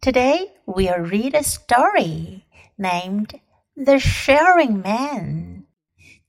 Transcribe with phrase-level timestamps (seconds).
[0.00, 2.44] Today we'll read a story
[2.76, 3.40] named
[3.76, 5.66] The Sharing Man.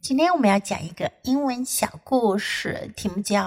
[0.02, 3.42] 今天我们要讲一个英文小故事，题目叫《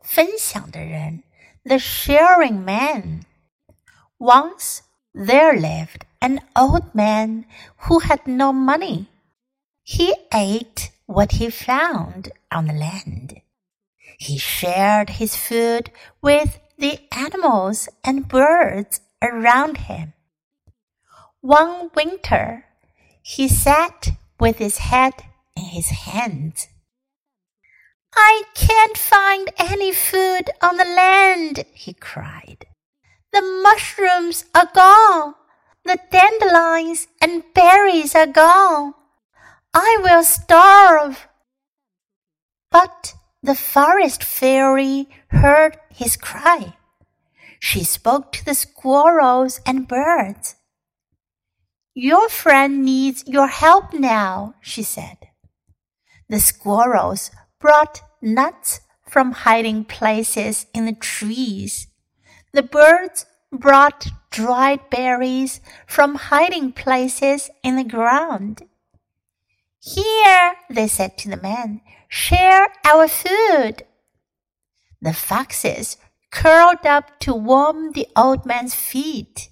[0.00, 1.24] 分享的人》（
[1.68, 4.80] The Sharing Man）。Once
[5.12, 7.46] there lived an old man
[7.86, 9.06] who had no money.
[9.84, 13.42] He ate what he found on the land.
[14.18, 15.86] He shared his food
[16.20, 20.13] with the animals and birds around him.
[21.41, 22.65] One winter,
[23.21, 24.09] he sat
[24.39, 25.13] with his head
[25.55, 26.67] in his hands.
[28.15, 32.65] I can't find any food on the land, he cried.
[33.31, 35.35] The mushrooms are gone.
[35.85, 38.93] The dandelions and berries are gone.
[39.73, 41.27] I will starve.
[42.71, 46.73] But the forest fairy heard his cry.
[47.59, 50.55] She spoke to the squirrels and birds.
[51.93, 55.17] Your friend needs your help now, she said.
[56.29, 61.87] The squirrels brought nuts from hiding places in the trees.
[62.53, 68.63] The birds brought dried berries from hiding places in the ground.
[69.79, 73.83] Here, they said to the man, share our food.
[75.01, 75.97] The foxes
[76.30, 79.50] curled up to warm the old man's feet,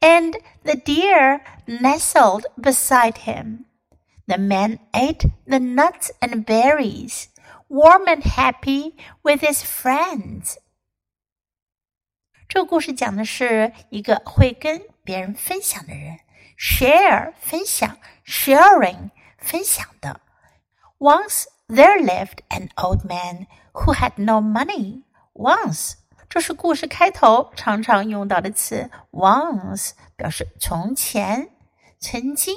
[0.00, 3.66] and the deer nestled beside him.
[4.26, 7.28] The man ate the nuts and berries,
[7.68, 10.56] warm and happy with his friends.
[12.48, 16.18] 这个故事讲的是一个会跟别人分享的人，
[16.58, 20.20] share 分享，sharing 分享的。
[20.98, 25.04] Once there lived an old man who had no money.
[25.32, 25.94] Once
[26.29, 31.49] 这是故事开头常常用到的词，once 表示从前、
[31.99, 32.55] 曾经。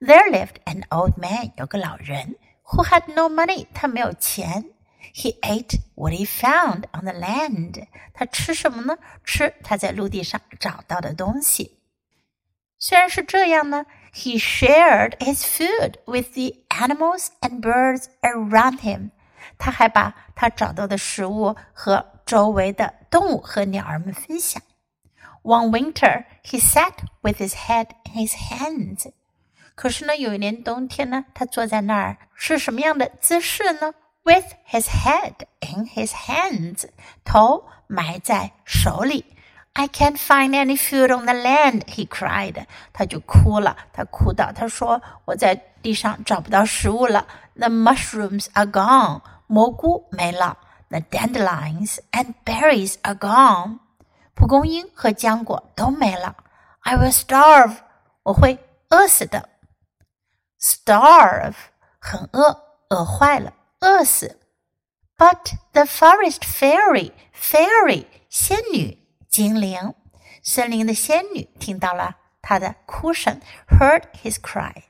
[0.00, 4.64] There lived an old man，有个老人，who had no money，他没有钱。
[5.14, 8.98] He ate what he found on the land，他吃什么呢？
[9.22, 11.78] 吃他在陆地上找到的东西。
[12.78, 19.10] 虽然是这样呢，He shared his food with the animals and birds around him，
[19.56, 24.62] 他还把他找到的食物和周围的动物和鸟儿们分享。
[25.42, 29.12] One winter, he sat with his head in his hands.
[29.74, 33.92] 可是呢，有一年冬天呢，他坐在那儿是什么样的姿势呢
[34.22, 36.88] ？With his head in his hands，
[37.22, 39.26] 头埋在手里。
[39.74, 42.64] I can't find any food on the land, he cried.
[42.92, 47.26] 他就哭了，他哭道他说：“我在地上找不到食物了。
[47.56, 50.56] ”The mushrooms are gone，蘑菇没了。
[50.91, 53.79] The dandelions and berries are gone，
[54.33, 56.35] 蒲公英和浆果都没了。
[56.81, 57.77] I will starve，
[58.23, 59.49] 我会饿死的。
[60.59, 61.55] Starve
[61.99, 64.39] 很饿，饿坏了，饿死。
[65.17, 68.97] But the forest fairy fairy 仙女
[69.27, 69.93] 精灵，
[70.41, 74.83] 森林的仙女听到了他的哭声，heard his cry.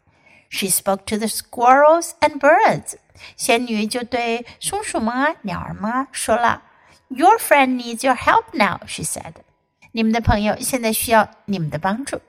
[0.55, 2.97] She spoke to the squirrels and birds.
[3.37, 6.63] 仙女就对松鼠们啊、鸟儿们啊说了
[7.09, 9.33] ：“Your friend needs your help now,” she said.
[9.93, 12.21] 你们的朋友现在需要你们的帮助。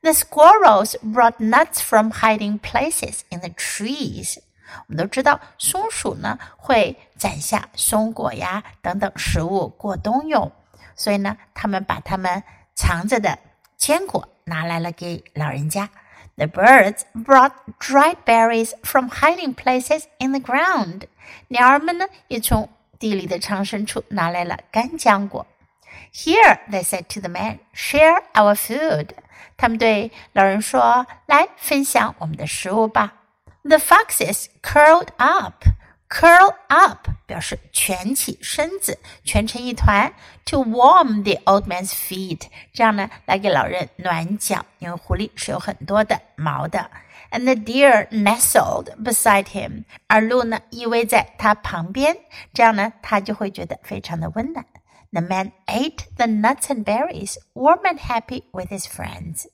[0.00, 4.38] The squirrels brought nuts from hiding places in the trees.
[4.86, 10.50] 我们都知道，松鼠呢会攒下松果呀等等食物过冬用，
[10.96, 12.42] 所以呢，他们把它们
[12.74, 13.38] 藏着的
[13.76, 15.90] 坚果拿来了给老人家。
[16.39, 21.07] The birds brought dried berries from hiding places in the ground.
[21.47, 22.69] 鸟儿们呢，也从
[22.99, 25.47] 地里的藏身处拿来了干浆果。
[26.13, 29.09] Here, they said to the man, share our food.
[29.57, 33.13] 他们对老人说：“来分享我们的食物吧。”
[33.63, 35.63] The foxes curled up.
[36.10, 40.12] Curl up 表示蜷起身子，蜷成一团。
[40.46, 44.66] To warm the old man's feet，这样呢，来给老人暖脚。
[44.80, 46.90] 因为狐狸是有很多的毛的。
[47.30, 52.16] And the deer nestled beside him，而鹿呢依偎在他旁边，
[52.52, 54.66] 这样呢，他就会觉得非常的温暖。
[55.12, 59.46] The man ate the nuts and berries, warm and happy with his friends.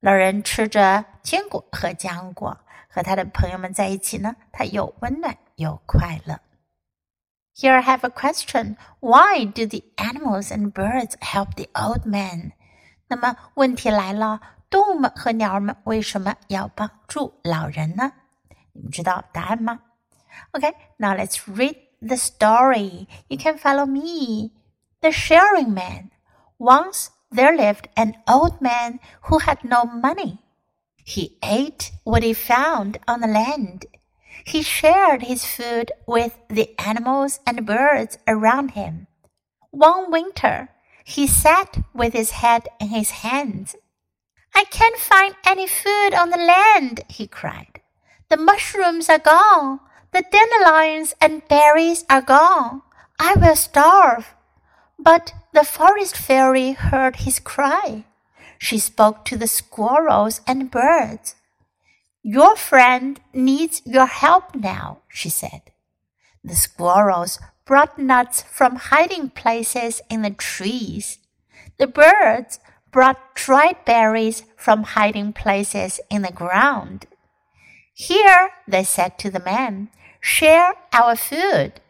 [0.00, 2.58] 老人吃着坚果和浆果，
[2.88, 6.39] 和他的朋友们在一起呢，他又温暖又快乐。
[7.55, 8.77] Here I have a question.
[8.99, 12.53] Why do the animals and birds help the old man?
[13.07, 18.11] 那么问题来了，动物们和鸟儿们为什么要帮助老人呢？
[18.71, 19.81] 你们知道答案吗？
[20.51, 23.07] Okay, now let's read the story.
[23.27, 24.51] You can follow me.
[25.01, 26.09] The sharing man.
[26.57, 28.99] Once there lived an old man
[29.29, 30.39] who had no money.
[31.05, 33.85] He ate what he found on the land.
[34.48, 39.06] he shared his food with the animals and birds around him.
[39.72, 40.70] One winter,
[41.04, 43.76] he sat with his head in his hands.
[44.54, 47.82] I can't find any food on the land, he cried.
[48.30, 49.80] The mushrooms are gone.
[50.12, 52.80] The dandelions and berries are gone.
[53.18, 54.34] I will starve.
[54.98, 58.06] But the forest fairy heard his cry.
[58.56, 61.34] She spoke to the squirrels and birds.
[62.22, 65.62] Your friend needs your help now, she said.
[66.42, 71.18] The squirrels brought nuts from hiding places in the trees.
[71.78, 72.60] The birds
[72.90, 77.06] brought dried berries from hiding places in the ground.
[77.94, 81.80] Here, they said to the man, share our food.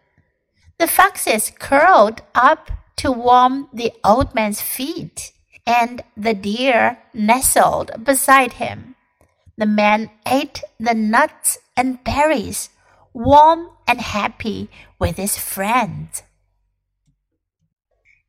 [0.79, 5.33] The foxes curled up to warm the old man's feet,
[5.67, 8.97] and the deer nestled beside him.
[9.59, 12.69] The man ate the nuts and berries,
[13.13, 14.69] warm and happy
[14.99, 16.23] with his friends.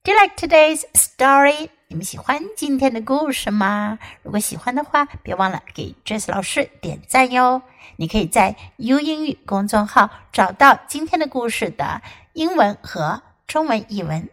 [0.03, 1.69] Do you like today's story?
[1.87, 3.99] 你们喜欢今天的故事吗？
[4.23, 7.61] 如果喜欢的话，别忘了给 Jess 老师点赞哟。
[7.97, 12.01] 你可以在 YOU 英语公众号找到今天的故事的
[12.33, 14.29] 英文和中文译文。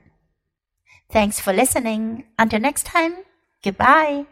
[1.11, 2.25] Thanks for listening.
[2.37, 3.25] Until next time.
[3.63, 4.27] Goodbye.